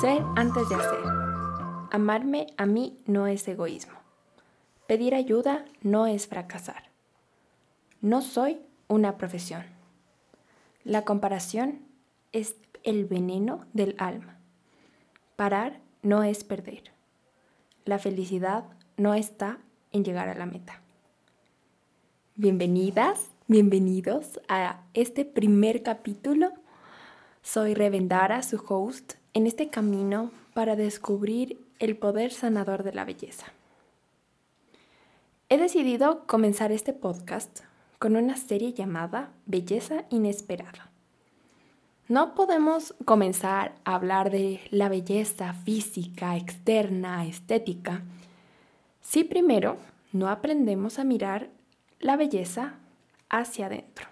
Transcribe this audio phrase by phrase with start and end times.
[0.00, 1.04] Ser antes de hacer.
[1.90, 3.94] Amarme a mí no es egoísmo.
[4.86, 6.84] Pedir ayuda no es fracasar.
[8.00, 9.64] No soy una profesión.
[10.84, 11.80] La comparación
[12.32, 14.38] es el veneno del alma.
[15.36, 16.92] Parar no es perder.
[17.84, 18.64] La felicidad
[18.96, 19.58] no está
[19.92, 20.80] en llegar a la meta.
[22.36, 26.52] Bienvenidas, bienvenidos a este primer capítulo.
[27.40, 33.46] Soy Revendara, su host, en este camino para descubrir el poder sanador de la belleza.
[35.48, 37.60] He decidido comenzar este podcast
[37.98, 40.90] con una serie llamada Belleza Inesperada.
[42.06, 48.02] No podemos comenzar a hablar de la belleza física, externa, estética,
[49.00, 49.78] si primero
[50.12, 51.48] no aprendemos a mirar
[51.98, 52.77] la belleza
[53.30, 54.06] hacia adentro.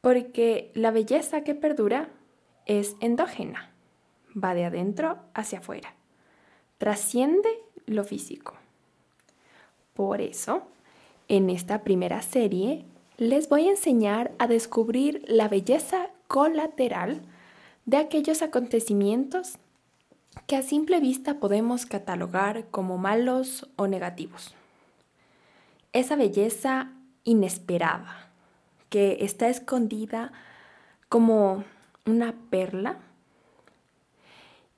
[0.00, 2.08] Porque la belleza que perdura
[2.66, 3.70] es endógena
[4.36, 5.94] va de adentro hacia afuera.
[6.78, 7.48] Trasciende
[7.86, 8.54] lo físico.
[9.94, 10.62] Por eso,
[11.28, 12.84] en esta primera serie,
[13.16, 17.22] les voy a enseñar a descubrir la belleza colateral
[17.86, 19.58] de aquellos acontecimientos
[20.46, 24.54] que a simple vista podemos catalogar como malos o negativos.
[25.92, 26.90] Esa belleza
[27.24, 28.30] inesperada
[28.90, 30.32] que está escondida
[31.08, 31.64] como
[32.06, 32.98] una perla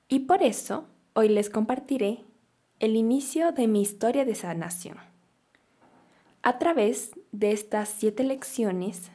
[0.08, 2.24] y por eso hoy les compartiré
[2.78, 4.98] el inicio de mi historia de sanación
[6.42, 9.10] a través de estas siete lecciones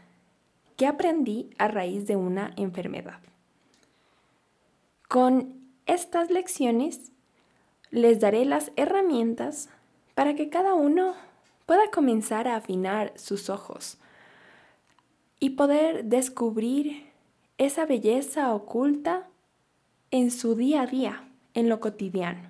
[0.76, 3.20] que aprendí a raíz de una enfermedad.
[5.08, 7.12] Con estas lecciones
[7.90, 9.70] les daré las herramientas
[10.16, 11.14] para que cada uno
[11.72, 13.98] pueda comenzar a afinar sus ojos
[15.40, 17.06] y poder descubrir
[17.58, 19.30] esa belleza oculta
[20.12, 22.50] en su día a día, en lo cotidiano.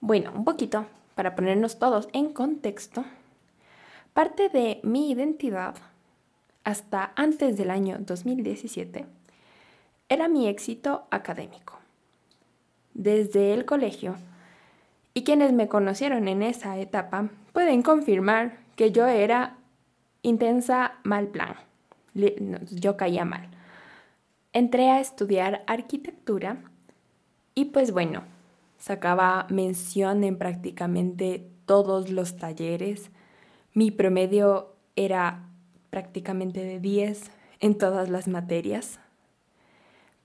[0.00, 3.04] Bueno, un poquito para ponernos todos en contexto.
[4.14, 5.76] Parte de mi identidad
[6.64, 9.06] hasta antes del año 2017
[10.08, 11.78] era mi éxito académico.
[12.94, 14.16] Desde el colegio,
[15.14, 19.56] y quienes me conocieron en esa etapa pueden confirmar que yo era
[20.22, 21.54] intensa mal plan.
[22.70, 23.48] Yo caía mal
[24.54, 26.62] entré a estudiar arquitectura
[27.54, 28.22] y pues bueno,
[28.78, 33.10] sacaba mención en prácticamente todos los talleres.
[33.74, 35.48] Mi promedio era
[35.90, 37.30] prácticamente de 10
[37.60, 39.00] en todas las materias.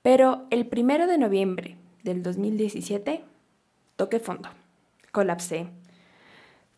[0.04, 3.24] Pero el primero de noviembre del 2017
[3.96, 4.50] toqué fondo,
[5.19, 5.68] colapsé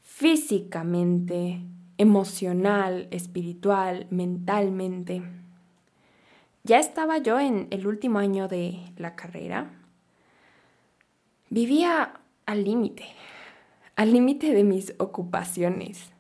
[0.02, 1.62] físicamente,
[1.98, 5.22] emocional, espiritual, mentalmente
[6.64, 9.72] ya estaba yo en el último año de la carrera.
[11.50, 12.14] Vivía
[12.46, 13.06] al límite,
[13.96, 16.12] al límite de mis ocupaciones.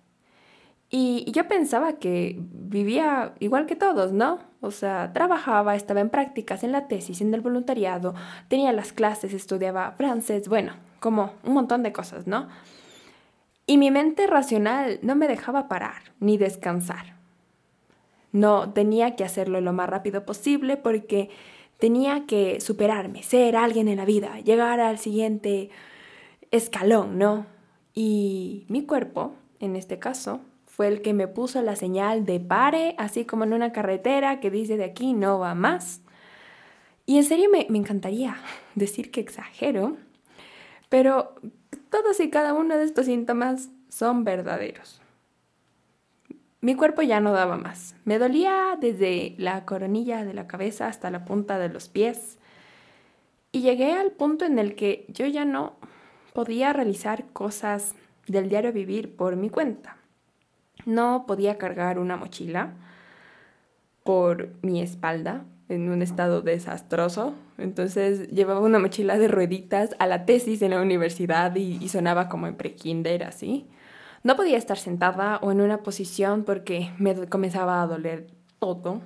[0.89, 4.39] Y yo pensaba que vivía igual que todos, ¿no?
[4.61, 8.13] O sea, trabajaba, estaba en prácticas, en la tesis, en el voluntariado,
[8.49, 12.47] tenía las clases, estudiaba francés, bueno, como un montón de cosas, ¿no?
[13.65, 17.15] Y mi mente racional no me dejaba parar ni descansar.
[18.31, 21.29] No, tenía que hacerlo lo más rápido posible porque
[21.79, 25.71] tenía que superarme, ser alguien en la vida, llegar al siguiente
[26.51, 27.47] escalón, ¿no?
[27.95, 32.93] Y mi cuerpo, en este caso, fue el que me puso la señal de pare,
[32.99, 36.01] así como en una carretera que dice de aquí no va más.
[37.07, 38.37] Y en serio me, me encantaría
[38.75, 39.97] decir que exagero,
[40.91, 41.35] pero
[41.89, 45.01] todos y cada uno de estos síntomas son verdaderos.
[46.59, 47.95] Mi cuerpo ya no daba más.
[48.03, 52.39] Me dolía desde la coronilla de la cabeza hasta la punta de los pies.
[53.53, 55.77] Y llegué al punto en el que yo ya no
[56.33, 57.95] podía realizar cosas
[58.27, 59.95] del diario vivir por mi cuenta.
[60.85, 62.73] No podía cargar una mochila
[64.03, 67.33] por mi espalda en un estado desastroso.
[67.57, 72.47] Entonces llevaba una mochila de rueditas a la tesis en la universidad y, sonaba como
[72.47, 73.67] en prekinder así.
[74.23, 78.27] No podía estar sentada o en una posición porque me comenzaba a doler
[78.59, 79.01] todo.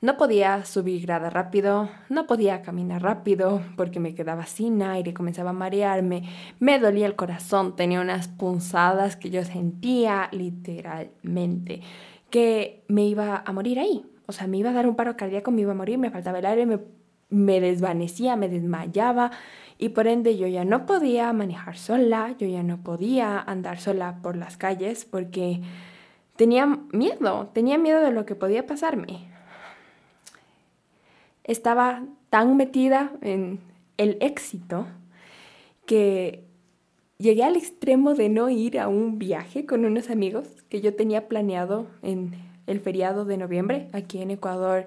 [0.00, 5.50] No podía subir grada rápido, no podía caminar rápido porque me quedaba sin aire, comenzaba
[5.50, 6.22] a marearme,
[6.60, 11.82] me dolía el corazón, tenía unas punzadas que yo sentía literalmente
[12.30, 14.04] que me iba a morir ahí.
[14.28, 16.38] O sea, me iba a dar un paro cardíaco, me iba a morir, me faltaba
[16.38, 16.80] el aire, me,
[17.30, 19.30] me desvanecía, me desmayaba
[19.78, 24.18] y por ende yo ya no podía manejar sola, yo ya no podía andar sola
[24.22, 25.62] por las calles porque
[26.36, 29.30] tenía miedo, tenía miedo de lo que podía pasarme.
[31.44, 33.60] Estaba tan metida en
[33.96, 34.86] el éxito
[35.86, 36.44] que
[37.16, 41.28] llegué al extremo de no ir a un viaje con unos amigos que yo tenía
[41.28, 43.88] planeado en el feriado de noviembre.
[43.92, 44.86] Aquí en Ecuador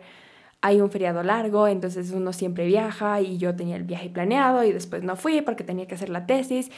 [0.62, 4.72] hay un feriado largo, entonces uno siempre viaja y yo tenía el viaje planeado y
[4.72, 6.72] después no fui porque tenía que hacer la tesis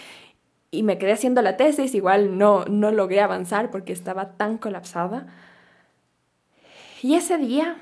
[0.72, 5.28] y me quedé haciendo la tesis, igual no, no logré avanzar porque estaba tan colapsada.
[7.04, 7.78] Y ese día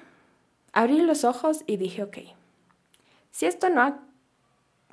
[0.74, 2.18] abrí los ojos y dije, ok,
[3.30, 4.00] si esto no,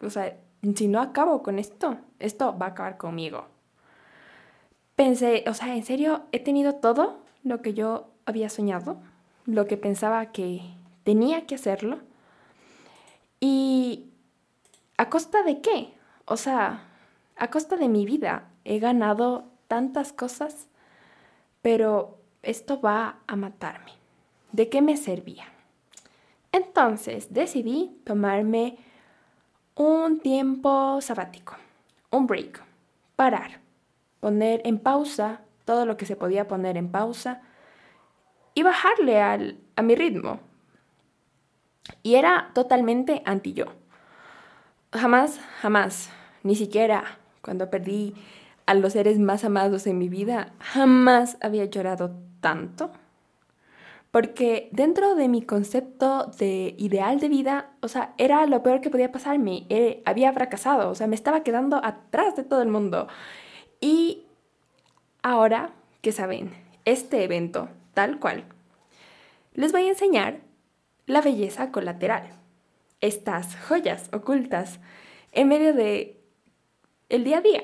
[0.03, 0.37] o sea,
[0.77, 3.47] si no acabo con esto, esto va a acabar conmigo.
[4.95, 8.99] Pensé, o sea, en serio, he tenido todo lo que yo había soñado,
[9.47, 10.61] lo que pensaba que
[11.03, 12.01] tenía que hacerlo.
[13.41, 14.11] ¿Y
[14.99, 15.95] a costa de qué?
[16.27, 16.85] O sea,
[17.37, 20.69] a costa de mi vida he ganado tantas cosas,
[21.63, 23.93] pero esto va a matarme.
[24.53, 25.47] ¿De qué me servía?
[26.53, 28.77] Entonces decidí tomarme
[29.75, 31.57] un tiempo sabático,
[32.11, 32.63] un break,
[33.17, 33.61] parar,
[34.21, 37.43] poner en pausa todo lo que se podía poner en pausa
[38.59, 40.41] y bajarle al, a mi ritmo.
[42.03, 43.67] Y era totalmente anti yo.
[44.93, 46.11] Jamás, jamás,
[46.43, 48.15] ni siquiera cuando perdí
[48.67, 52.91] a los seres más amados en mi vida, jamás había llorado tanto.
[54.11, 58.91] Porque dentro de mi concepto de ideal de vida, o sea, era lo peor que
[58.91, 59.67] podía pasarme.
[59.69, 63.07] Eh, había fracasado, o sea, me estaba quedando atrás de todo el mundo.
[63.81, 64.27] Y
[65.23, 66.51] ahora que saben,
[66.85, 68.45] este evento, tal cual,
[69.55, 70.39] les voy a enseñar
[71.07, 72.31] la belleza colateral.
[73.01, 74.79] Estas joyas ocultas
[75.33, 76.17] en medio de
[77.09, 77.63] el día a día.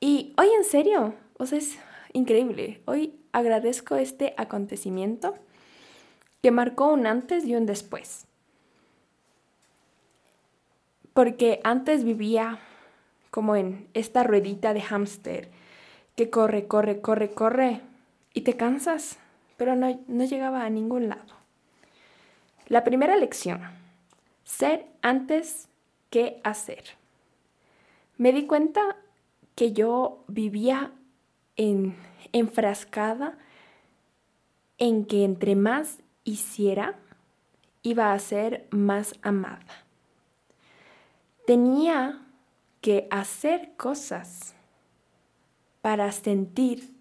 [0.00, 1.78] Y hoy en serio, o sea, es
[2.12, 2.82] increíble.
[2.84, 5.34] Hoy agradezco este acontecimiento
[6.42, 8.26] que marcó un antes y un después.
[11.14, 12.58] Porque antes vivía
[13.30, 15.48] como en esta ruedita de hámster
[16.16, 17.80] que corre, corre, corre, corre
[18.34, 19.18] y te cansas,
[19.62, 21.36] pero no, no llegaba a ningún lado.
[22.66, 23.60] La primera lección,
[24.42, 25.68] ser antes
[26.10, 26.82] que hacer
[28.18, 28.96] me di cuenta
[29.54, 30.90] que yo vivía
[31.54, 31.94] en,
[32.32, 33.38] enfrascada
[34.78, 36.98] en que entre más hiciera,
[37.82, 39.84] iba a ser más amada.
[41.46, 42.20] Tenía
[42.80, 44.56] que hacer cosas
[45.82, 46.92] para sentir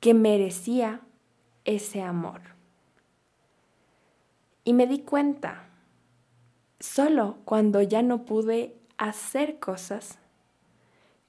[0.00, 1.02] que merecía
[1.64, 2.40] ese amor.
[4.64, 5.64] Y me di cuenta,
[6.78, 10.18] solo cuando ya no pude hacer cosas,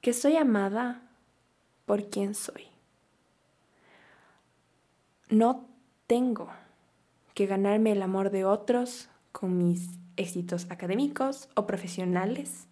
[0.01, 1.01] que soy amada
[1.85, 2.67] por quien soy.
[5.29, 5.67] No
[6.07, 6.49] tengo
[7.33, 12.67] que ganarme el amor de otros con mis éxitos académicos o profesionales.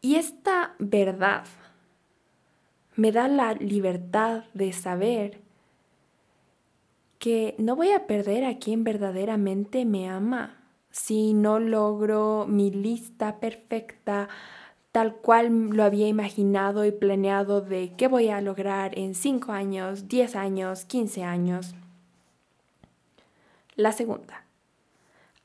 [0.00, 1.44] Y esta verdad
[2.96, 5.40] me da la libertad de saber
[7.18, 10.56] que no voy a perder a quien verdaderamente me ama
[10.90, 14.28] si no logro mi lista perfecta
[14.92, 20.06] tal cual lo había imaginado y planeado de qué voy a lograr en 5 años,
[20.06, 21.74] 10 años, 15 años.
[23.74, 24.44] La segunda,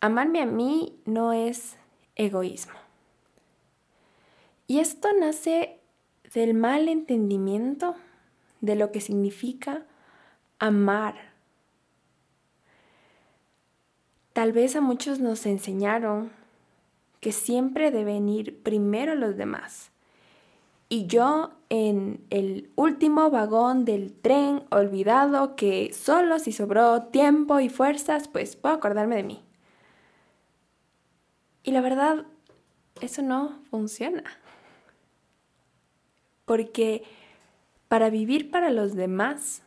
[0.02, 1.78] amarme a mí no es
[2.16, 2.76] egoísmo.
[4.68, 5.79] Y esto nace
[6.34, 7.96] del mal entendimiento
[8.62, 9.86] de lo que significa
[10.60, 11.16] amar.
[14.34, 16.32] Tal vez a muchos nos enseñaron
[17.20, 19.92] que siempre deben ir primero los demás.
[20.88, 27.70] Y yo en el último vagón del tren olvidado que solo si sobró tiempo y
[27.70, 29.44] fuerzas, pues puedo acordarme de mí.
[31.64, 32.26] Y la verdad,
[33.02, 34.24] eso no funciona.
[36.50, 37.04] Porque
[37.90, 39.62] para vivir para los demás,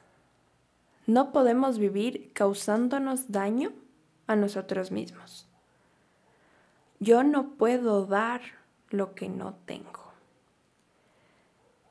[1.06, 3.70] no podemos vivir causándonos daño
[4.26, 5.46] a nosotros mismos.
[6.98, 8.40] Yo no puedo dar
[8.90, 10.02] lo que no tengo.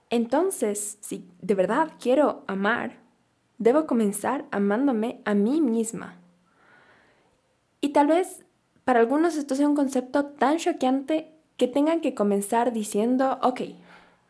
[0.09, 2.97] Entonces, si de verdad quiero amar,
[3.59, 6.17] debo comenzar amándome a mí misma.
[7.79, 8.43] Y tal vez
[8.83, 13.61] para algunos esto sea un concepto tan choqueante que tengan que comenzar diciendo, ok,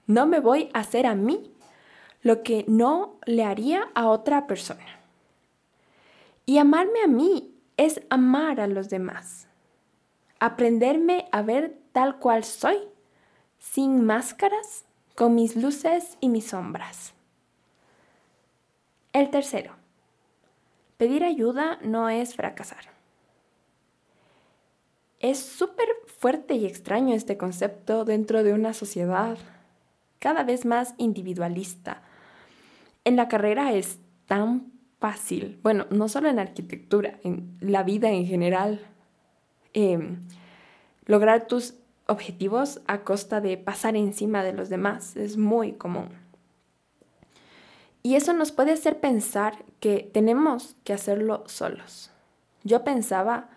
[0.07, 1.51] no me voy a hacer a mí
[2.21, 4.99] lo que no le haría a otra persona.
[6.45, 9.47] Y amarme a mí es amar a los demás
[10.41, 12.77] aprenderme a ver tal cual soy,
[13.59, 17.13] sin máscaras, con mis luces y mis sombras.
[19.13, 19.75] El tercero,
[20.97, 22.85] pedir ayuda no es fracasar.
[25.19, 29.37] Es súper fuerte y extraño este concepto dentro de una sociedad
[30.21, 32.03] cada vez más individualista.
[33.03, 33.97] En la carrera es
[34.27, 38.79] tan fácil, bueno, no solo en arquitectura, en la vida en general,
[39.73, 40.19] em,
[41.05, 41.73] lograr tus
[42.05, 46.09] objetivos a costa de pasar encima de los demás es muy común.
[48.03, 52.11] Y eso nos puede hacer pensar que tenemos que hacerlo solos.
[52.63, 53.49] Yo pensaba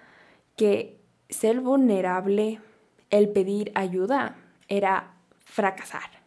[0.56, 2.61] que ser vulnerable,
[3.11, 4.37] el pedir ayuda,
[4.68, 6.24] era fracasar.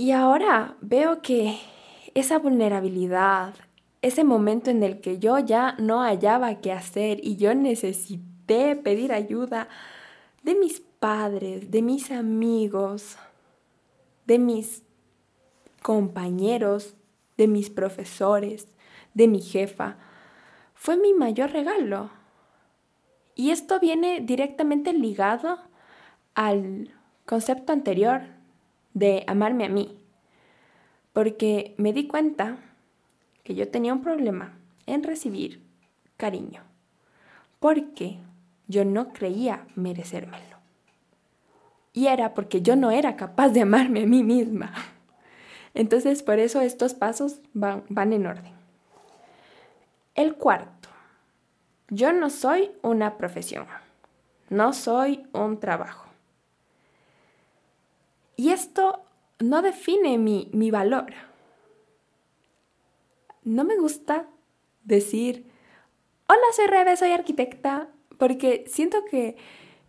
[0.00, 1.58] Y ahora veo que
[2.14, 3.52] esa vulnerabilidad,
[4.00, 9.12] ese momento en el que yo ya no hallaba qué hacer y yo necesité pedir
[9.12, 9.68] ayuda
[10.42, 13.18] de mis padres, de mis amigos,
[14.24, 14.82] de mis
[15.82, 16.94] compañeros,
[17.36, 18.68] de mis profesores,
[19.12, 19.98] de mi jefa,
[20.72, 22.08] fue mi mayor regalo.
[23.34, 25.58] Y esto viene directamente ligado
[26.34, 26.88] al
[27.26, 28.39] concepto anterior
[28.94, 29.96] de amarme a mí,
[31.12, 32.58] porque me di cuenta
[33.44, 35.62] que yo tenía un problema en recibir
[36.16, 36.62] cariño,
[37.58, 38.18] porque
[38.68, 40.58] yo no creía merecérmelo.
[41.92, 44.72] Y era porque yo no era capaz de amarme a mí misma.
[45.74, 48.52] Entonces, por eso estos pasos van, van en orden.
[50.14, 50.80] El cuarto
[51.92, 53.66] yo no soy una profesión,
[54.48, 56.09] no soy un trabajo.
[58.40, 59.00] Y esto
[59.38, 61.12] no define mi, mi valor.
[63.44, 64.28] No me gusta
[64.82, 65.44] decir,
[66.26, 69.36] hola, soy Rebe, soy arquitecta, porque siento que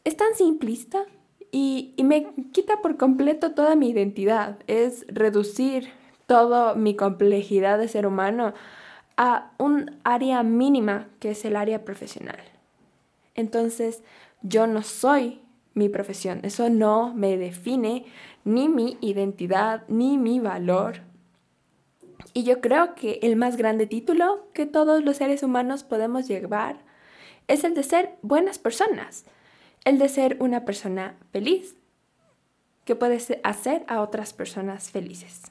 [0.03, 1.05] es tan simplista
[1.49, 4.59] y, y, me quita por completo toda mi identidad.
[4.67, 5.89] Es reducir
[6.27, 8.53] toda mi complejidad de ser humano
[9.15, 12.43] a un área mínima que es el área profesional.
[13.33, 14.03] Entonces,
[14.41, 15.40] yo no soy
[15.73, 18.05] mi profesión, eso no me define
[18.43, 21.01] ni mi identidad ni mi valor.
[22.33, 26.77] Y yo creo que el más grande título que todos los seres humanos podemos llevar
[27.47, 29.25] es el de ser buenas personas,
[29.83, 31.75] el de ser una persona feliz,
[32.85, 35.43] que puede hacer a otras personas felices.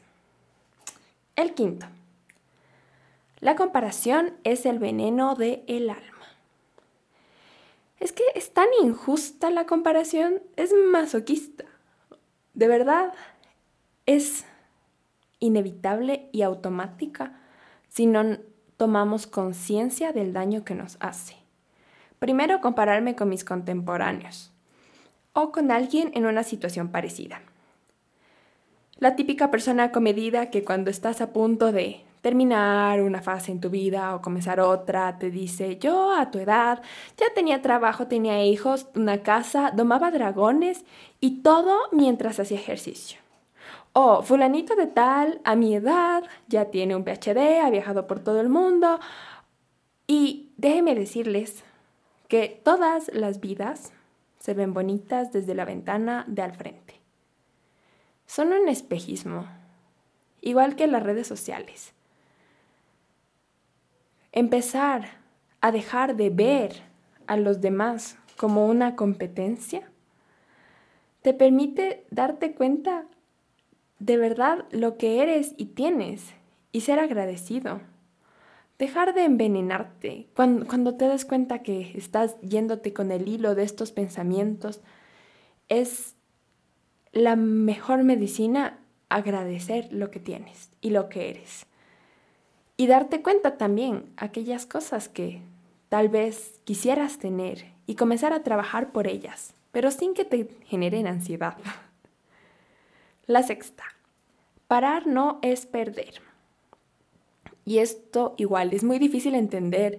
[1.37, 1.87] El quinto,
[3.41, 6.10] la comparación es el veneno del el alma.
[8.00, 11.64] Es que es tan injusta la comparación, es masoquista.
[12.54, 13.12] De verdad,
[14.07, 14.45] es
[15.38, 17.38] inevitable y automática
[17.88, 18.38] si no
[18.76, 21.37] tomamos conciencia del daño que nos hace.
[22.19, 24.52] Primero, compararme con mis contemporáneos
[25.33, 27.42] o con alguien en una situación parecida.
[28.97, 33.71] La típica persona comedida que cuando estás a punto de terminar una fase en tu
[33.71, 36.83] vida o comenzar otra, te dice, yo a tu edad
[37.17, 40.85] ya tenía trabajo, tenía hijos, una casa, domaba dragones
[41.21, 43.21] y todo mientras hacía ejercicio.
[43.93, 48.41] O fulanito de tal, a mi edad, ya tiene un PhD, ha viajado por todo
[48.41, 49.00] el mundo.
[50.07, 51.65] Y déjenme decirles
[52.29, 53.93] que todas las vidas
[54.39, 57.00] se ven bonitas desde la ventana de al frente.
[58.27, 59.47] Son un espejismo,
[60.41, 61.93] igual que las redes sociales
[64.33, 65.09] empezar
[65.61, 66.83] a dejar de ver
[67.27, 69.91] a los demás como una competencia,
[71.23, 73.07] te permite darte cuenta
[73.99, 76.33] de verdad lo que eres y tienes
[76.73, 77.81] y ser agradecido.
[78.79, 83.65] Dejar de envenenarte cuando, cuando te das cuenta que estás yéndote con el hilo de
[83.65, 84.81] estos pensamientos
[85.69, 86.17] es
[87.13, 88.79] la mejor medicina
[89.11, 91.67] agradecer lo que tienes y lo que eres.
[92.81, 95.43] Y darte cuenta también aquellas cosas que
[95.91, 101.07] tal vez quisieras tener y comenzar a trabajar por ellas, pero sin que te generen
[101.07, 101.59] ansiedad.
[103.27, 103.85] La sexta,
[104.67, 106.23] parar no es perder.
[107.67, 109.99] Y esto igual es muy difícil entender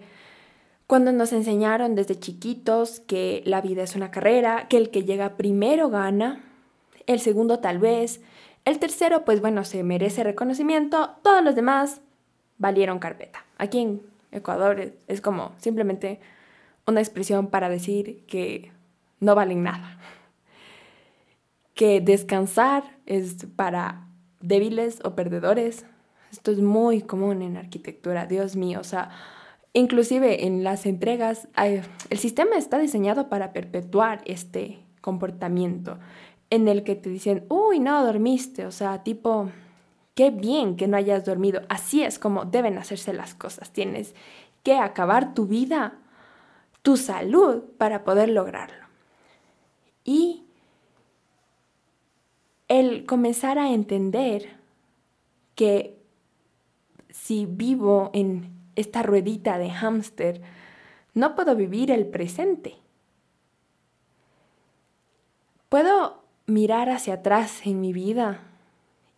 [0.87, 5.37] cuando nos enseñaron desde chiquitos que la vida es una carrera, que el que llega
[5.37, 6.43] primero gana,
[7.05, 8.21] el segundo tal vez,
[8.65, 12.01] el tercero pues bueno se merece reconocimiento, todos los demás
[12.61, 13.43] valieron carpeta.
[13.57, 14.01] Aquí en
[14.31, 16.19] Ecuador es, como simplemente
[16.85, 18.71] una expresión para decir que
[19.19, 19.97] no valen nada.
[21.73, 24.07] Que descansar es para
[24.39, 25.85] débiles o perdedores.
[26.31, 28.79] Esto es muy común en arquitectura, Dios mío.
[28.79, 29.09] O sea,
[29.73, 35.97] inclusive en las entregas, el sistema está diseñado para perpetuar este comportamiento
[36.51, 38.67] en el que te dicen, uy, no, dormiste.
[38.67, 39.49] O sea, tipo,
[40.21, 41.63] qué bien que no hayas dormido.
[41.67, 43.71] Así es como deben hacerse las cosas.
[43.71, 44.13] Tienes
[44.61, 45.97] que acabar tu vida,
[46.83, 48.85] tu salud, para poder lograrlo.
[50.03, 50.43] Y
[52.67, 54.57] el comenzar a entender
[55.55, 55.97] que
[57.09, 60.43] si vivo en esta ruedita de hámster,
[61.15, 62.77] no puedo vivir el presente.
[65.67, 68.50] Puedo mirar hacia atrás en mi vida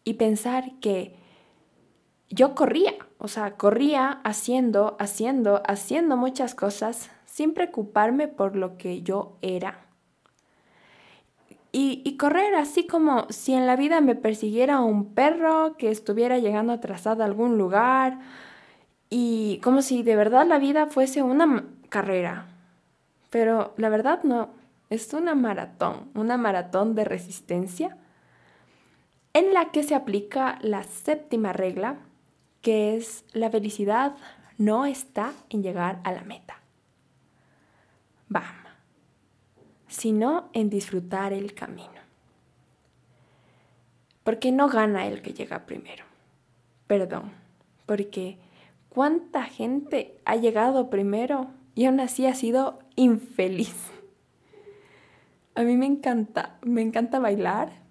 [0.04, 1.16] y pensar que
[2.30, 9.02] yo corría, o sea, corría haciendo, haciendo, haciendo muchas cosas sin preocuparme por lo que
[9.02, 9.80] yo era.
[11.76, 16.72] Y, correr así como si en la vida me persiguiera un perro que estuviera llegando
[16.72, 18.20] atrasado a algún lugar
[19.10, 22.46] y como si de verdad la vida fuese una carrera.
[23.32, 24.50] Pero la verdad no,
[24.92, 27.98] es una maratón, una maratón de resistencia
[29.34, 31.98] en la que se aplica la séptima regla,
[32.62, 34.16] que es la felicidad
[34.58, 36.62] no está en llegar a la meta.
[38.34, 38.64] Va
[39.94, 42.02] sino en disfrutar el camino.
[44.24, 46.04] Porque no gana el que llega primero.
[46.88, 47.32] Perdón,
[47.86, 48.40] porque
[48.90, 53.92] cuánta gente ha llegado primero y aún así ha sido infeliz.
[55.54, 57.83] A mí me encanta, me encanta bailar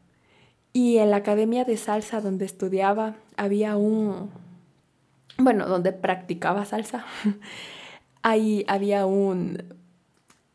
[0.73, 4.31] y en la academia de salsa donde estudiaba había un,
[5.38, 7.05] bueno, donde practicaba salsa,
[8.23, 9.62] ahí había un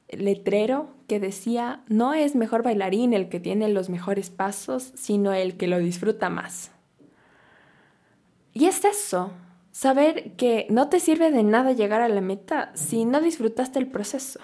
[0.09, 5.57] letrero que decía, no es mejor bailarín el que tiene los mejores pasos, sino el
[5.57, 6.71] que lo disfruta más.
[8.53, 9.31] Y es eso,
[9.71, 13.87] saber que no te sirve de nada llegar a la meta si no disfrutaste el
[13.87, 14.39] proceso.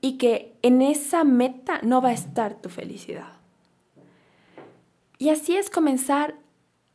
[0.00, 3.43] Y que en esa meta no va a estar tu felicidad.
[5.24, 6.34] Y así es comenzar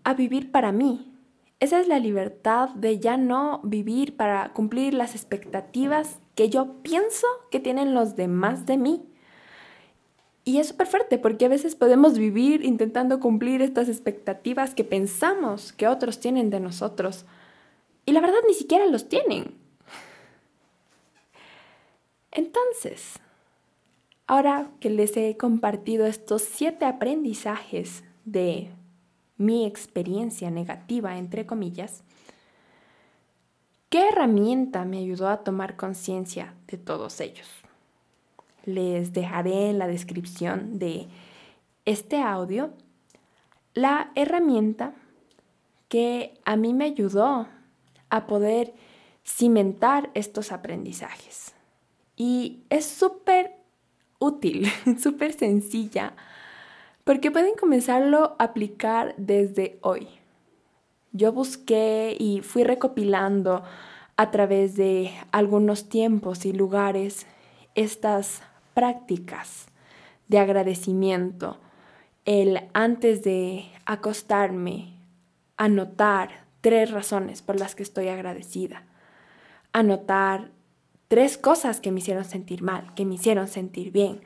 [0.04, 1.12] a vivir para mí.
[1.60, 7.26] Esa es la libertad de ya no vivir para cumplir las expectativas que yo pienso
[7.50, 9.04] que tienen los demás de mí.
[10.46, 15.74] Y es súper fuerte porque a veces podemos vivir intentando cumplir estas expectativas que pensamos
[15.74, 17.26] que otros tienen de nosotros.
[18.06, 19.56] Y la verdad ni siquiera los tienen.
[22.32, 23.18] Entonces,
[24.28, 28.70] ahora que les he compartido estos siete aprendizajes de
[29.38, 32.04] mi experiencia negativa, entre comillas,
[33.90, 37.48] ¿Qué herramienta me ayudó a tomar conciencia de todos ellos?
[38.66, 41.08] Les dejaré en la descripción de
[41.86, 42.72] este audio
[43.74, 44.94] la herramienta
[45.88, 47.48] que a mí me ayudó
[48.12, 48.76] a poder
[49.26, 51.56] cimentar estos aprendizajes.
[52.16, 53.56] Y es súper
[54.20, 54.68] útil,
[55.02, 56.14] súper sencilla,
[57.10, 60.10] porque pueden comenzarlo a aplicar desde hoy.
[61.12, 63.64] Yo busqué y fui recopilando
[64.16, 67.26] a través de algunos tiempos y lugares
[67.74, 68.44] estas
[68.76, 69.70] prácticas
[70.28, 71.58] de agradecimiento,
[72.26, 74.94] el antes de acostarme,
[75.58, 78.84] anotar tres razones por las que estoy agradecida,
[79.74, 80.52] anotar
[81.08, 84.22] tres cosas que me hicieron sentir mal, que me hicieron sentir bien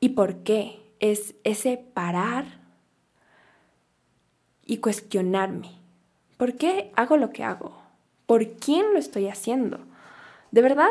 [0.00, 0.85] y por qué.
[1.00, 2.44] Es ese parar
[4.64, 5.76] y cuestionarme
[6.36, 7.72] ¿Por qué hago lo que hago?
[8.26, 9.78] ¿Por quién lo estoy haciendo?
[10.50, 10.90] ¿De verdad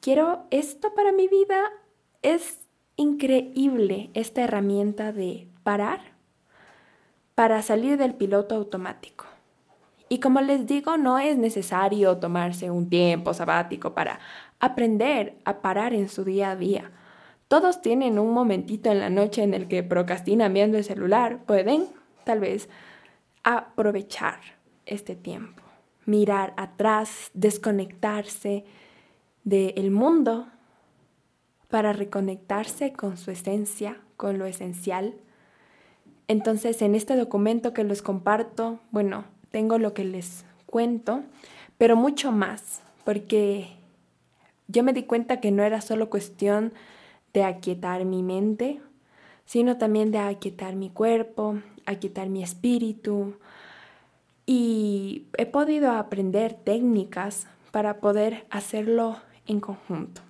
[0.00, 1.70] quiero esto para mi vida?
[2.22, 2.58] Es
[2.96, 6.00] increíble esta herramienta de parar
[7.36, 9.26] para salir del piloto automático.
[10.08, 14.18] Y como les digo, no es necesario tomarse un tiempo sabático para
[14.58, 16.90] aprender a parar en su día a día.
[17.50, 21.40] Todos tienen un momentito en la noche en el que procrastinan viendo el celular.
[21.46, 21.88] Pueden,
[22.22, 22.68] tal vez,
[23.42, 24.38] aprovechar
[24.86, 25.60] este tiempo,
[26.06, 28.64] mirar atrás, desconectarse
[29.42, 30.46] del mundo
[31.66, 35.16] para reconectarse con su esencia, con lo esencial.
[36.28, 41.24] Entonces, en este documento que les comparto, bueno, tengo lo que les cuento,
[41.78, 43.70] pero mucho más, porque
[44.68, 46.72] yo me di cuenta que no era solo cuestión
[47.32, 48.80] de aquietar mi mente,
[49.44, 53.34] sino también de aquietar mi cuerpo, aquietar mi espíritu.
[54.46, 60.22] Y he podido aprender técnicas para poder hacerlo en conjunto.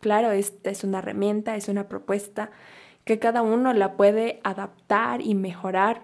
[0.00, 2.50] Claro, esta es una herramienta, es una propuesta
[3.04, 6.02] que cada uno la puede adaptar y mejorar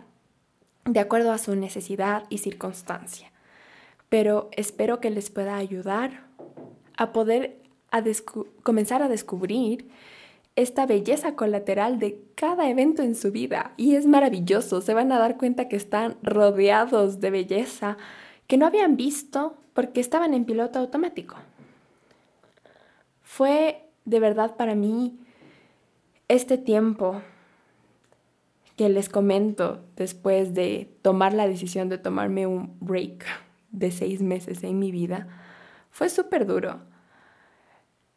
[0.85, 3.33] de acuerdo a su necesidad y circunstancia.
[4.09, 6.25] Pero espero que les pueda ayudar
[6.97, 7.59] a poder
[8.63, 9.89] comenzar a descubrir
[10.57, 13.73] esta belleza colateral de cada evento en su vida.
[13.77, 17.97] Y es maravilloso, se van a dar cuenta que están rodeados de belleza
[18.47, 21.37] que no habían visto porque estaban en piloto automático.
[23.23, 25.19] Fue de verdad para mí
[26.29, 27.21] este tiempo
[28.77, 33.25] que les comento después de tomar la decisión de tomarme un break
[33.73, 35.29] de seis meses en mi vida,
[35.91, 36.81] fue súper duro.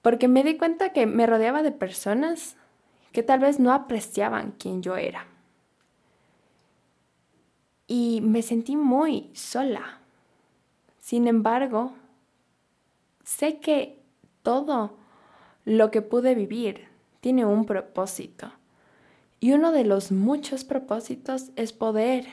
[0.01, 2.55] Porque me di cuenta que me rodeaba de personas
[3.11, 5.25] que tal vez no apreciaban quién yo era.
[7.87, 9.99] Y me sentí muy sola.
[10.99, 11.93] Sin embargo,
[13.23, 13.99] sé que
[14.43, 14.95] todo
[15.65, 16.87] lo que pude vivir
[17.19, 18.51] tiene un propósito.
[19.39, 22.27] Y uno de los muchos propósitos es poder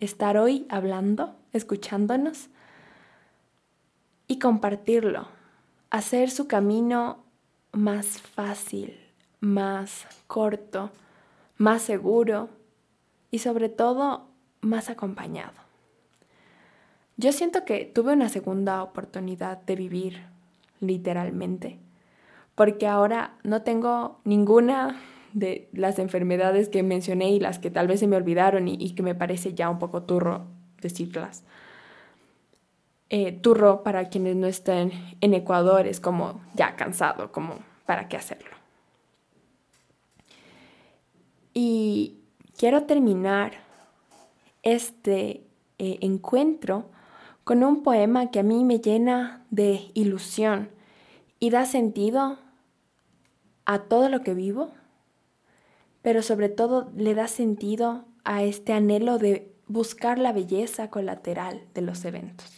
[0.00, 2.48] estar hoy hablando, escuchándonos
[4.26, 5.28] y compartirlo,
[5.90, 7.24] hacer su camino
[7.72, 8.98] más fácil,
[9.40, 10.90] más corto,
[11.56, 12.48] más seguro
[13.30, 14.28] y sobre todo
[14.60, 15.52] más acompañado.
[17.16, 20.22] Yo siento que tuve una segunda oportunidad de vivir,
[20.80, 21.78] literalmente,
[22.54, 25.00] porque ahora no tengo ninguna
[25.32, 29.02] de las enfermedades que mencioné y las que tal vez se me olvidaron y, que
[29.02, 30.46] me parece ya un poco turro
[30.80, 31.44] decirlas.
[33.10, 38.16] Eh, turro para quienes no estén en Ecuador es como ya cansado, como para qué
[38.16, 38.50] hacerlo.
[41.54, 42.18] Y
[42.56, 43.52] quiero terminar
[44.62, 45.46] este
[45.78, 46.90] eh, encuentro
[47.44, 50.68] con un poema que a mí me llena de ilusión
[51.40, 52.38] y da sentido
[53.64, 54.72] a todo lo que vivo
[56.02, 61.82] pero sobre todo le da sentido a este anhelo de buscar la belleza colateral de
[61.82, 62.57] los eventos.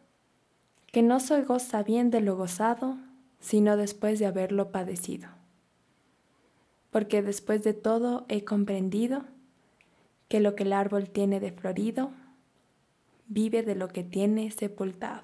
[0.91, 2.97] que no soy goza bien de lo gozado,
[3.39, 5.29] sino después de haberlo padecido.
[6.91, 9.23] Porque después de todo he comprendido
[10.27, 12.11] que lo que el árbol tiene de florido,
[13.27, 15.23] vive de lo que tiene sepultado.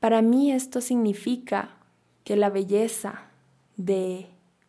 [0.00, 1.70] Para mí esto significa
[2.24, 3.22] que la belleza
[3.76, 4.26] de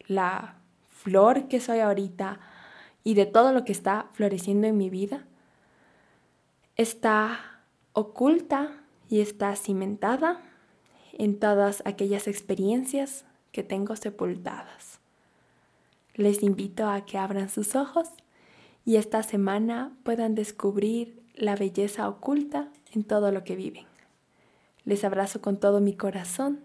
[0.07, 0.55] la
[0.87, 2.39] flor que soy ahorita
[3.03, 5.25] y de todo lo que está floreciendo en mi vida
[6.75, 7.56] está
[7.97, 8.73] oculta
[9.09, 10.39] y está cimentada
[11.13, 14.99] en todas aquellas experiencias que tengo sepultadas.
[16.13, 18.09] Les invito a que abran sus ojos
[18.85, 23.87] y esta semana puedan descubrir la belleza oculta en todo lo que viven.
[24.85, 26.59] Les abrazo con todo mi corazón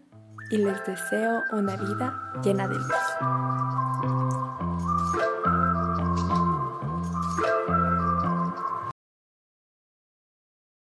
[0.51, 4.22] y les deseo una vida llena de luz.